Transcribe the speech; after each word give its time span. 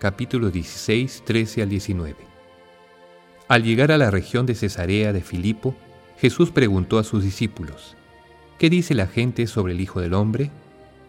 capítulo 0.00 0.50
16, 0.50 1.24
13 1.26 1.60
al 1.60 1.68
19. 1.68 2.16
Al 3.48 3.62
llegar 3.62 3.92
a 3.92 3.98
la 3.98 4.10
región 4.10 4.46
de 4.46 4.54
Cesarea 4.54 5.12
de 5.12 5.20
Filipo, 5.20 5.74
Jesús 6.16 6.50
preguntó 6.50 6.98
a 6.98 7.04
sus 7.04 7.22
discípulos, 7.22 7.98
¿Qué 8.58 8.70
dice 8.70 8.94
la 8.94 9.06
gente 9.06 9.46
sobre 9.46 9.74
el 9.74 9.80
Hijo 9.82 10.00
del 10.00 10.14
Hombre? 10.14 10.50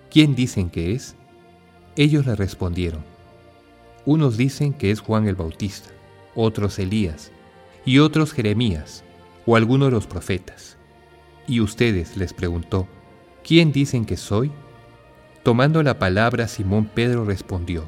¿Quién 0.09 0.35
dicen 0.35 0.69
que 0.69 0.91
es? 0.91 1.15
Ellos 1.95 2.25
le 2.25 2.35
respondieron, 2.35 3.05
unos 4.05 4.35
dicen 4.35 4.73
que 4.73 4.91
es 4.91 4.99
Juan 4.99 5.25
el 5.25 5.35
Bautista, 5.35 5.89
otros 6.35 6.77
Elías, 6.77 7.31
y 7.85 7.99
otros 7.99 8.33
Jeremías, 8.33 9.05
o 9.45 9.55
alguno 9.55 9.85
de 9.85 9.91
los 9.91 10.05
profetas. 10.05 10.75
Y 11.47 11.61
ustedes 11.61 12.17
les 12.17 12.33
preguntó, 12.33 12.89
¿quién 13.41 13.71
dicen 13.71 14.03
que 14.03 14.17
soy? 14.17 14.51
Tomando 15.43 15.81
la 15.81 15.97
palabra, 15.97 16.49
Simón 16.49 16.89
Pedro 16.93 17.23
respondió, 17.23 17.87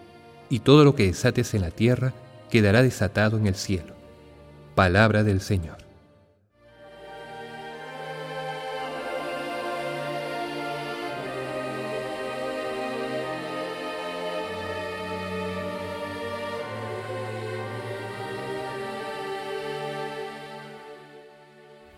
y 0.51 0.59
todo 0.59 0.83
lo 0.83 0.93
que 0.93 1.07
desates 1.07 1.55
en 1.55 1.61
la 1.61 1.71
tierra 1.71 2.13
quedará 2.51 2.83
desatado 2.83 3.37
en 3.37 3.47
el 3.47 3.55
cielo. 3.55 3.95
Palabra 4.75 5.23
del 5.23 5.41
Señor. 5.41 5.77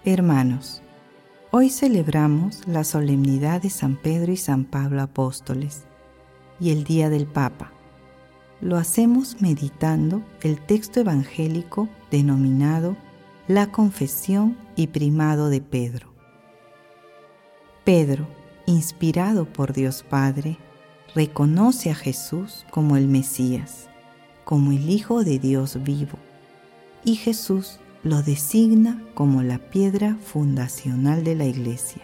Hermanos, 0.05 0.83
Hoy 1.55 1.69
celebramos 1.69 2.67
la 2.67 2.83
solemnidad 2.83 3.61
de 3.61 3.69
San 3.69 3.95
Pedro 3.95 4.31
y 4.31 4.37
San 4.37 4.65
Pablo 4.65 5.03
apóstoles 5.03 5.83
y 6.59 6.71
el 6.71 6.83
Día 6.83 7.11
del 7.11 7.27
Papa. 7.27 7.71
Lo 8.63 8.77
hacemos 8.77 9.41
meditando 9.41 10.23
el 10.41 10.57
texto 10.57 11.01
evangélico 11.01 11.89
denominado 12.09 12.95
La 13.49 13.73
Confesión 13.73 14.57
y 14.77 14.87
Primado 14.87 15.49
de 15.49 15.59
Pedro. 15.59 16.13
Pedro, 17.83 18.25
inspirado 18.65 19.43
por 19.43 19.73
Dios 19.73 20.05
Padre, 20.09 20.59
reconoce 21.13 21.91
a 21.91 21.95
Jesús 21.95 22.65
como 22.71 22.95
el 22.95 23.09
Mesías, 23.09 23.89
como 24.45 24.71
el 24.71 24.89
Hijo 24.89 25.25
de 25.25 25.39
Dios 25.39 25.83
vivo, 25.83 26.17
y 27.03 27.15
Jesús 27.15 27.79
lo 28.01 28.23
designa 28.23 29.03
como 29.13 29.43
la 29.43 29.57
piedra 29.57 30.15
fundacional 30.23 31.25
de 31.25 31.35
la 31.35 31.43
iglesia. 31.43 32.03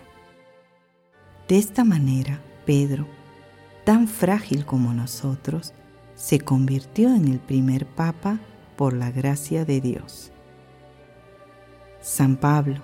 De 1.48 1.58
esta 1.58 1.86
manera, 1.86 2.42
Pedro, 2.66 3.08
tan 3.86 4.10
frágil 4.10 4.66
como 4.66 4.94
nosotros, 4.94 5.74
se 6.20 6.42
convirtió 6.42 7.16
en 7.16 7.30
el 7.30 7.40
primer 7.40 7.86
papa 7.88 8.40
por 8.76 8.94
la 8.94 9.10
gracia 9.10 9.64
de 9.64 9.80
Dios. 9.80 10.34
San 12.02 12.36
Pablo, 12.36 12.82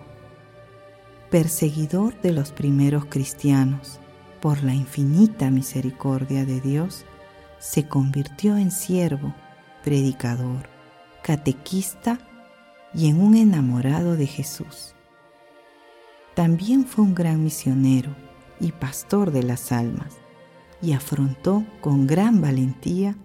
perseguidor 1.29 2.19
de 2.21 2.31
los 2.31 2.53
primeros 2.53 3.05
cristianos, 3.05 3.99
por 4.41 4.63
la 4.63 4.73
infinita 4.73 5.51
misericordia 5.51 6.45
de 6.45 6.61
Dios, 6.61 7.03
se 7.59 7.89
convirtió 7.89 8.55
en 8.57 8.71
siervo, 8.71 9.35
predicador, 9.83 10.69
catequista 11.21 12.19
y 12.93 13.09
en 13.09 13.19
un 13.19 13.35
enamorado 13.35 14.15
de 14.15 14.27
Jesús. 14.27 14.95
También 16.35 16.85
fue 16.85 17.03
un 17.03 17.13
gran 17.13 17.43
misionero 17.43 18.15
y 18.61 18.71
pastor 18.71 19.31
de 19.31 19.43
las 19.43 19.73
almas 19.73 20.13
y 20.81 20.93
afrontó 20.93 21.65
con 21.81 22.07
gran 22.07 22.39
valentía 22.39 23.17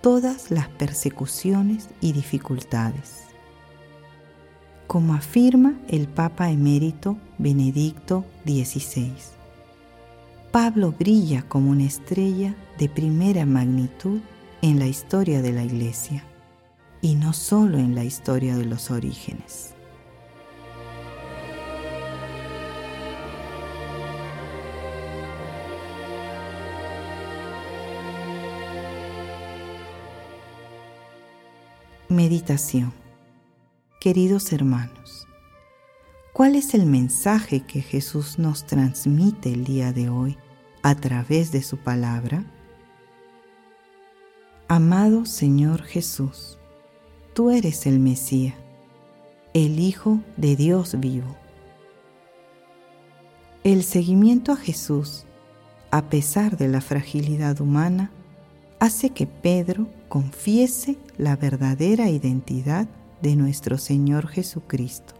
todas 0.00 0.50
las 0.50 0.68
persecuciones 0.68 1.88
y 2.00 2.12
dificultades. 2.12 3.22
Como 4.86 5.14
afirma 5.14 5.74
el 5.88 6.08
Papa 6.08 6.50
emérito 6.50 7.18
Benedicto 7.38 8.24
XVI, 8.46 9.12
Pablo 10.50 10.94
brilla 10.98 11.42
como 11.42 11.70
una 11.70 11.84
estrella 11.84 12.54
de 12.78 12.88
primera 12.88 13.44
magnitud 13.44 14.20
en 14.62 14.78
la 14.78 14.86
historia 14.86 15.42
de 15.42 15.52
la 15.52 15.64
Iglesia 15.64 16.24
y 17.02 17.14
no 17.14 17.32
solo 17.32 17.78
en 17.78 17.94
la 17.94 18.04
historia 18.04 18.56
de 18.56 18.64
los 18.64 18.90
orígenes. 18.90 19.74
Meditación 32.18 32.92
Queridos 34.00 34.52
hermanos, 34.52 35.28
¿cuál 36.32 36.56
es 36.56 36.74
el 36.74 36.84
mensaje 36.84 37.60
que 37.60 37.80
Jesús 37.80 38.40
nos 38.40 38.66
transmite 38.66 39.52
el 39.52 39.62
día 39.62 39.92
de 39.92 40.08
hoy 40.08 40.36
a 40.82 40.96
través 40.96 41.52
de 41.52 41.62
su 41.62 41.76
palabra? 41.76 42.44
Amado 44.66 45.26
Señor 45.26 45.84
Jesús, 45.84 46.58
tú 47.34 47.50
eres 47.50 47.86
el 47.86 48.00
Mesías, 48.00 48.56
el 49.54 49.78
Hijo 49.78 50.18
de 50.36 50.56
Dios 50.56 50.98
vivo. 50.98 51.36
El 53.62 53.84
seguimiento 53.84 54.50
a 54.50 54.56
Jesús, 54.56 55.24
a 55.92 56.02
pesar 56.10 56.56
de 56.56 56.66
la 56.66 56.80
fragilidad 56.80 57.60
humana, 57.60 58.10
hace 58.80 59.10
que 59.10 59.28
Pedro 59.28 59.86
confiese 60.08 60.98
la 61.16 61.36
verdadera 61.36 62.08
identidad 62.08 62.88
de 63.22 63.36
nuestro 63.36 63.78
Señor 63.78 64.26
Jesucristo. 64.28 65.14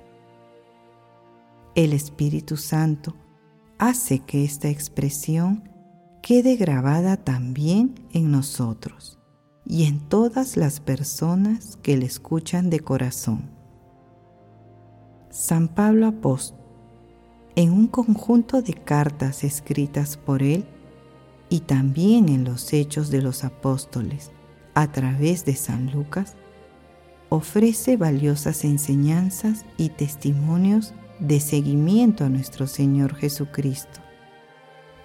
El 1.75 1.93
Espíritu 1.93 2.56
Santo 2.56 3.14
hace 3.79 4.20
que 4.20 4.44
esta 4.44 4.69
expresión 4.69 5.69
quede 6.23 6.56
grabada 6.56 7.17
también 7.17 7.94
en 8.12 8.31
nosotros 8.31 9.19
y 9.64 9.85
en 9.85 10.00
todas 10.08 10.56
las 10.56 10.81
personas 10.81 11.79
que 11.82 11.96
le 11.96 12.06
escuchan 12.06 12.70
de 12.70 12.81
corazón. 12.81 13.50
San 15.31 15.69
Pablo 15.69 16.06
Apóstol, 16.06 16.58
en 17.55 17.73
un 17.73 17.87
conjunto 17.87 18.62
de 18.62 18.73
cartas 18.73 19.44
escritas 19.44 20.17
por 20.17 20.43
él 20.43 20.64
y 21.50 21.61
también 21.61 22.29
en 22.29 22.44
los 22.44 22.73
hechos 22.73 23.11
de 23.11 23.20
los 23.20 23.44
apóstoles 23.44 24.32
a 24.78 24.86
través 24.92 25.44
de 25.44 25.56
San 25.56 25.90
Lucas, 25.90 26.36
ofrece 27.30 27.96
valiosas 27.96 28.62
enseñanzas 28.62 29.64
y 29.76 29.88
testimonios 29.88 30.94
de 31.19 31.40
seguimiento 31.40 32.25
a 32.25 32.28
nuestro 32.28 32.69
Señor 32.69 33.16
Jesucristo, 33.16 33.98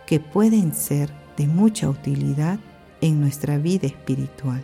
que 0.06 0.20
pueden 0.20 0.75
ser 0.75 1.10
de 1.38 1.48
mucha 1.48 1.90
utilidad 1.90 2.60
en 3.02 3.20
nuestra 3.20 3.58
vida 3.58 3.88
espiritual. 3.88 4.64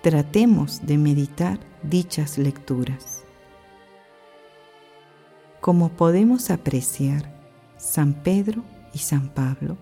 Tratemos 0.00 0.86
de 0.86 0.96
meditar 0.96 1.58
dichas 1.82 2.38
lecturas. 2.38 3.24
Como 5.60 5.88
podemos 5.88 6.52
apreciar, 6.52 7.34
San 7.78 8.14
Pedro 8.14 8.62
y 8.94 8.98
San 8.98 9.28
Pablo 9.28 9.76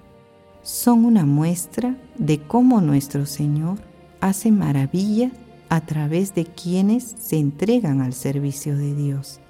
son 0.68 1.06
una 1.06 1.24
muestra 1.24 1.96
de 2.18 2.42
cómo 2.42 2.82
nuestro 2.82 3.24
Señor 3.24 3.78
hace 4.20 4.52
maravillas 4.52 5.32
a 5.70 5.80
través 5.80 6.34
de 6.34 6.44
quienes 6.44 7.16
se 7.18 7.38
entregan 7.38 8.02
al 8.02 8.12
servicio 8.12 8.76
de 8.76 8.94
Dios. 8.94 9.40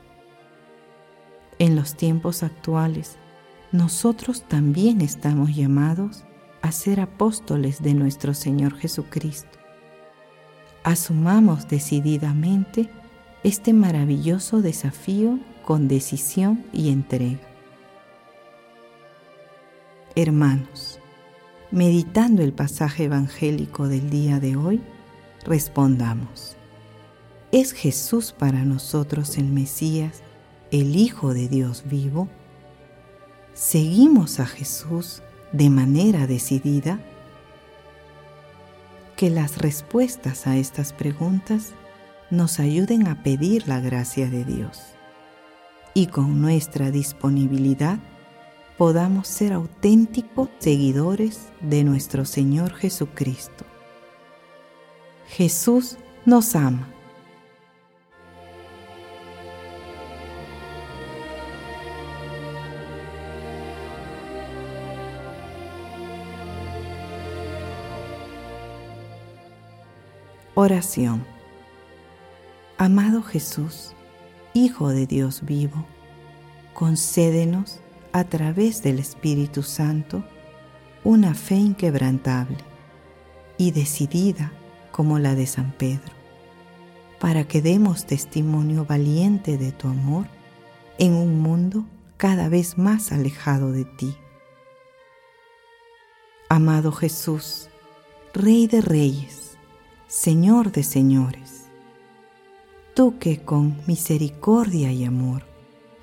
En 1.58 1.74
los 1.74 1.96
tiempos 1.96 2.44
actuales, 2.44 3.16
nosotros 3.72 4.42
también 4.42 5.00
estamos 5.00 5.56
llamados 5.56 6.22
a 6.62 6.70
ser 6.70 7.00
apóstoles 7.00 7.82
de 7.82 7.94
nuestro 7.94 8.32
Señor 8.32 8.76
Jesucristo. 8.76 9.58
Asumamos 10.84 11.66
decididamente 11.66 12.88
este 13.42 13.72
maravilloso 13.72 14.62
desafío 14.62 15.40
con 15.64 15.88
decisión 15.88 16.64
y 16.72 16.90
entrega. 16.90 17.40
Hermanos, 20.14 20.97
meditando 21.70 22.42
el 22.42 22.52
pasaje 22.52 23.04
evangélico 23.04 23.88
del 23.88 24.10
día 24.10 24.40
de 24.40 24.56
hoy, 24.56 24.80
respondamos, 25.44 26.56
¿es 27.52 27.72
Jesús 27.72 28.32
para 28.32 28.64
nosotros 28.64 29.36
el 29.38 29.46
Mesías, 29.46 30.22
el 30.70 30.96
Hijo 30.96 31.34
de 31.34 31.48
Dios 31.48 31.84
vivo? 31.86 32.28
¿Seguimos 33.54 34.40
a 34.40 34.46
Jesús 34.46 35.22
de 35.52 35.70
manera 35.70 36.26
decidida? 36.26 37.00
Que 39.16 39.30
las 39.30 39.58
respuestas 39.58 40.46
a 40.46 40.56
estas 40.56 40.92
preguntas 40.92 41.72
nos 42.30 42.60
ayuden 42.60 43.08
a 43.08 43.22
pedir 43.22 43.66
la 43.66 43.80
gracia 43.80 44.28
de 44.28 44.44
Dios 44.44 44.82
y 45.94 46.06
con 46.06 46.40
nuestra 46.40 46.90
disponibilidad 46.90 47.98
podamos 48.78 49.26
ser 49.26 49.52
auténticos 49.52 50.48
seguidores 50.60 51.48
de 51.60 51.82
nuestro 51.82 52.24
Señor 52.24 52.72
Jesucristo. 52.74 53.64
Jesús 55.26 55.98
nos 56.24 56.54
ama. 56.54 56.88
Oración. 70.54 71.26
Amado 72.78 73.22
Jesús, 73.22 73.92
Hijo 74.54 74.88
de 74.88 75.06
Dios 75.06 75.44
vivo, 75.44 75.84
concédenos 76.74 77.80
a 78.12 78.24
través 78.24 78.82
del 78.82 78.98
Espíritu 78.98 79.62
Santo 79.62 80.24
una 81.04 81.34
fe 81.34 81.54
inquebrantable 81.54 82.58
y 83.56 83.70
decidida 83.70 84.52
como 84.92 85.18
la 85.18 85.34
de 85.34 85.46
San 85.46 85.72
Pedro, 85.72 86.12
para 87.20 87.46
que 87.46 87.62
demos 87.62 88.06
testimonio 88.06 88.84
valiente 88.84 89.58
de 89.58 89.72
tu 89.72 89.88
amor 89.88 90.26
en 90.98 91.14
un 91.14 91.40
mundo 91.40 91.84
cada 92.16 92.48
vez 92.48 92.78
más 92.78 93.12
alejado 93.12 93.72
de 93.72 93.84
ti. 93.84 94.16
Amado 96.48 96.92
Jesús, 96.92 97.68
Rey 98.34 98.66
de 98.66 98.80
Reyes, 98.80 99.56
Señor 100.08 100.72
de 100.72 100.82
Señores, 100.82 101.66
tú 102.94 103.18
que 103.18 103.40
con 103.40 103.76
misericordia 103.86 104.90
y 104.92 105.04
amor 105.04 105.44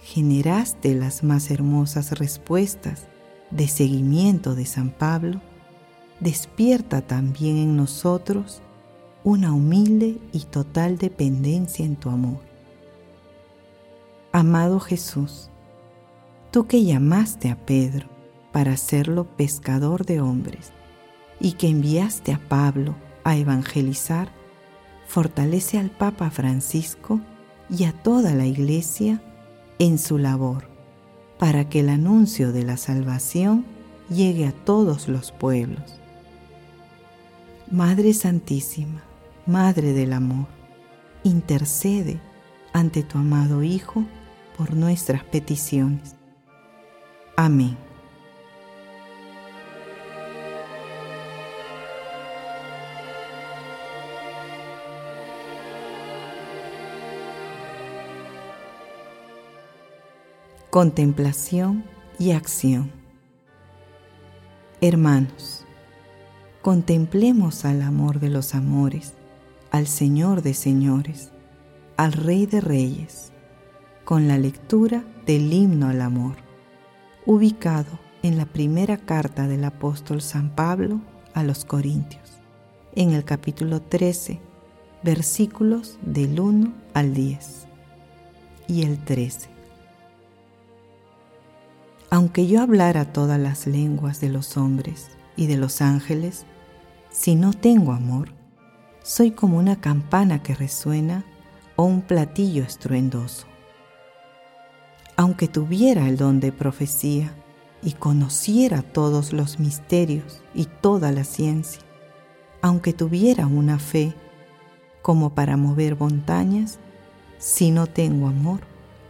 generaste 0.05 0.93
las 0.93 1.23
más 1.23 1.49
hermosas 1.49 2.19
respuestas 2.19 3.07
de 3.49 3.67
seguimiento 3.67 4.53
de 4.53 4.67
San 4.67 4.91
Pablo, 4.91 5.41
despierta 6.19 7.01
también 7.01 7.57
en 7.57 7.75
nosotros 7.75 8.61
una 9.23 9.51
humilde 9.51 10.19
y 10.31 10.41
total 10.41 10.99
dependencia 10.99 11.83
en 11.83 11.95
tu 11.95 12.09
amor. 12.09 12.37
Amado 14.31 14.79
Jesús, 14.79 15.49
tú 16.51 16.67
que 16.67 16.83
llamaste 16.83 17.49
a 17.49 17.55
Pedro 17.65 18.07
para 18.51 18.73
hacerlo 18.73 19.25
pescador 19.35 20.05
de 20.05 20.21
hombres 20.21 20.71
y 21.39 21.53
que 21.53 21.67
enviaste 21.67 22.31
a 22.31 22.39
Pablo 22.47 22.95
a 23.23 23.37
evangelizar, 23.37 24.29
fortalece 25.07 25.79
al 25.79 25.89
Papa 25.89 26.29
Francisco 26.29 27.19
y 27.71 27.85
a 27.85 27.91
toda 27.91 28.35
la 28.35 28.45
Iglesia 28.45 29.19
en 29.80 29.98
su 29.98 30.18
labor, 30.18 30.68
para 31.38 31.69
que 31.69 31.81
el 31.81 31.89
anuncio 31.89 32.51
de 32.51 32.63
la 32.63 32.77
salvación 32.77 33.66
llegue 34.10 34.48
a 34.48 34.51
todos 34.51 35.07
los 35.07 35.31
pueblos. 35.31 36.00
Madre 37.72 38.13
Santísima, 38.13 39.04
Madre 39.45 39.94
del 39.94 40.13
Amor, 40.13 40.48
intercede 41.24 42.19
ante 42.74 43.04
tu 43.04 43.18
amado 43.18 43.63
Hijo 43.63 44.06
por 44.57 44.75
nuestras 44.75 45.24
peticiones. 45.24 46.16
Amén. 47.36 47.84
Contemplación 60.75 61.86
y 62.20 62.32
acción. 62.32 62.91
Hermanos, 64.82 65.65
contemplemos 66.62 67.63
al 67.63 67.82
amor 67.82 68.20
de 68.20 68.29
los 68.29 68.55
amores, 68.55 69.13
al 69.72 69.88
Señor 69.88 70.41
de 70.41 70.53
señores, 70.53 71.32
al 71.96 72.12
Rey 72.12 72.46
de 72.46 72.60
reyes, 72.60 73.32
con 74.03 74.27
la 74.27 74.38
lectura 74.38 75.05
del 75.25 75.53
himno 75.53 75.88
al 75.88 76.01
amor, 76.01 76.36
ubicado 77.25 77.98
en 78.22 78.38
la 78.38 78.46
primera 78.46 78.98
carta 78.98 79.48
del 79.48 79.63
apóstol 79.63 80.22
San 80.22 80.50
Pablo 80.50 81.00
a 81.34 81.44
los 81.44 81.63
Corintios, 81.63 82.41
en 82.96 83.13
el 83.13 83.24
capítulo 83.24 83.82
13, 83.82 84.41
versículos 85.03 85.98
del 86.01 86.38
1 86.38 86.74
al 86.94 87.13
10 87.13 87.65
y 88.67 88.84
el 88.84 89.01
13. 89.05 89.54
Aunque 92.15 92.48
yo 92.48 92.62
hablara 92.62 93.12
todas 93.12 93.38
las 93.38 93.67
lenguas 93.67 94.22
de 94.22 94.29
los 94.29 94.55
hombres 94.55 95.10
y 95.36 95.48
de 95.48 95.57
los 95.57 95.81
ángeles, 95.81 96.45
si 97.12 97.36
no 97.36 97.51
tengo 97.51 97.91
amor, 97.91 98.29
soy 99.03 99.31
como 99.31 99.57
una 99.57 99.81
campana 99.81 100.41
que 100.41 100.55
resuena 100.55 101.25
o 101.75 101.84
un 101.84 102.01
platillo 102.01 102.63
estruendoso. 102.63 103.48
Aunque 105.17 105.50
tuviera 105.50 106.07
el 106.07 106.15
don 106.15 106.39
de 106.39 106.53
profecía 106.53 107.34
y 107.84 107.91
conociera 107.91 108.81
todos 108.81 109.34
los 109.34 109.60
misterios 109.60 110.39
y 110.53 110.67
toda 110.67 111.12
la 111.12 111.25
ciencia, 111.25 111.81
aunque 112.62 112.93
tuviera 112.93 113.45
una 113.45 113.77
fe 113.77 114.15
como 115.01 115.31
para 115.36 115.57
mover 115.57 116.00
montañas, 116.00 116.79
si 117.39 117.72
no 117.72 117.88
tengo 117.88 118.29
amor, 118.29 118.62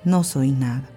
no 0.04 0.24
soy 0.24 0.50
nada 0.50 0.95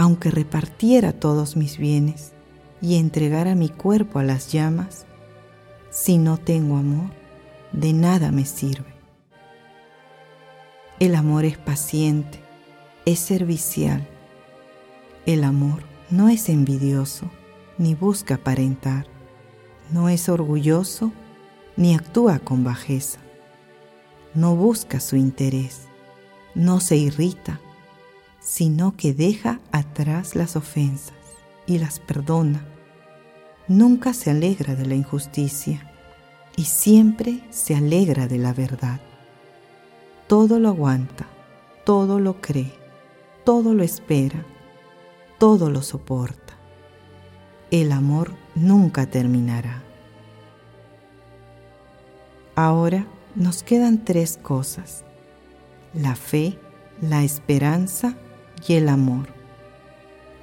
aunque 0.00 0.30
repartiera 0.30 1.12
todos 1.12 1.56
mis 1.56 1.76
bienes 1.76 2.32
y 2.80 2.96
entregara 2.96 3.54
mi 3.54 3.68
cuerpo 3.68 4.18
a 4.18 4.22
las 4.22 4.50
llamas, 4.50 5.04
si 5.90 6.16
no 6.16 6.38
tengo 6.38 6.78
amor, 6.78 7.10
de 7.72 7.92
nada 7.92 8.32
me 8.32 8.46
sirve. 8.46 8.94
El 11.00 11.14
amor 11.14 11.44
es 11.44 11.58
paciente, 11.58 12.40
es 13.04 13.18
servicial. 13.18 14.08
El 15.26 15.44
amor 15.44 15.82
no 16.08 16.30
es 16.30 16.48
envidioso, 16.48 17.30
ni 17.76 17.94
busca 17.94 18.36
aparentar, 18.36 19.06
no 19.92 20.08
es 20.08 20.30
orgulloso, 20.30 21.12
ni 21.76 21.94
actúa 21.94 22.38
con 22.38 22.64
bajeza. 22.64 23.18
No 24.32 24.56
busca 24.56 24.98
su 24.98 25.16
interés, 25.16 25.82
no 26.54 26.80
se 26.80 26.96
irrita 26.96 27.60
sino 28.50 28.96
que 28.96 29.14
deja 29.14 29.60
atrás 29.70 30.34
las 30.34 30.56
ofensas 30.56 31.14
y 31.68 31.78
las 31.78 32.00
perdona. 32.00 32.66
Nunca 33.68 34.12
se 34.12 34.32
alegra 34.32 34.74
de 34.74 34.86
la 34.86 34.96
injusticia 34.96 35.88
y 36.56 36.64
siempre 36.64 37.44
se 37.50 37.76
alegra 37.76 38.26
de 38.26 38.38
la 38.38 38.52
verdad. 38.52 39.00
Todo 40.26 40.58
lo 40.58 40.70
aguanta, 40.70 41.26
todo 41.84 42.18
lo 42.18 42.40
cree, 42.40 42.74
todo 43.44 43.72
lo 43.72 43.84
espera, 43.84 44.44
todo 45.38 45.70
lo 45.70 45.80
soporta. 45.80 46.54
El 47.70 47.92
amor 47.92 48.32
nunca 48.56 49.06
terminará. 49.06 49.80
Ahora 52.56 53.06
nos 53.36 53.62
quedan 53.62 54.04
tres 54.04 54.40
cosas, 54.42 55.04
la 55.94 56.16
fe, 56.16 56.58
la 57.00 57.22
esperanza 57.22 58.16
y 58.66 58.74
el 58.74 58.88
amor. 58.88 59.28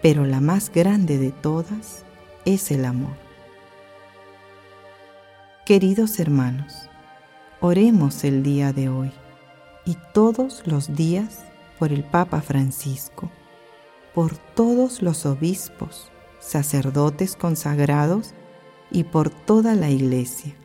Pero 0.02 0.26
la 0.26 0.42
más 0.42 0.72
grande 0.72 1.18
de 1.18 1.32
todas 1.32 2.04
es 2.46 2.72
el 2.72 2.86
amor. 2.86 3.16
Queridos 5.66 6.20
hermanos, 6.20 6.90
oremos 7.60 8.24
el 8.24 8.44
día 8.44 8.72
de 8.72 8.90
hoy 8.90 9.12
y 9.86 9.98
todos 10.14 10.64
los 10.66 10.96
días 10.96 11.44
por 11.78 11.92
el 11.92 12.04
Papa 12.04 12.42
Francisco, 12.42 13.30
por 14.14 14.38
todos 14.38 15.02
los 15.02 15.26
obispos, 15.26 16.10
sacerdotes 16.40 17.36
consagrados 17.36 18.34
y 18.92 19.04
por 19.04 19.30
toda 19.30 19.76
la 19.76 19.90
Iglesia, 19.90 20.56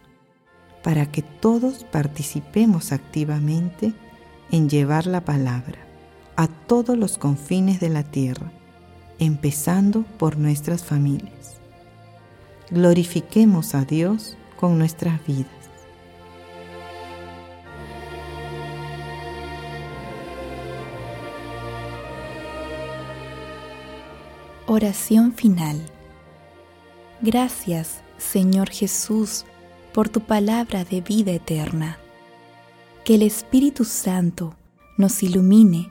para 0.84 1.10
que 1.10 1.22
todos 1.22 1.84
participemos 1.84 2.92
activamente 2.92 3.92
en 4.52 4.68
llevar 4.68 5.06
la 5.06 5.24
palabra 5.24 5.91
a 6.36 6.48
todos 6.48 6.96
los 6.96 7.18
confines 7.18 7.80
de 7.80 7.88
la 7.88 8.02
tierra, 8.02 8.50
empezando 9.18 10.04
por 10.18 10.36
nuestras 10.36 10.84
familias. 10.84 11.60
Glorifiquemos 12.70 13.74
a 13.74 13.84
Dios 13.84 14.36
con 14.58 14.78
nuestras 14.78 15.24
vidas. 15.26 15.50
Oración 24.66 25.34
final. 25.34 25.82
Gracias, 27.20 28.00
Señor 28.16 28.70
Jesús, 28.70 29.44
por 29.92 30.08
tu 30.08 30.20
palabra 30.20 30.84
de 30.84 31.02
vida 31.02 31.32
eterna. 31.32 31.98
Que 33.04 33.16
el 33.16 33.22
Espíritu 33.22 33.84
Santo 33.84 34.54
nos 34.96 35.22
ilumine 35.22 35.90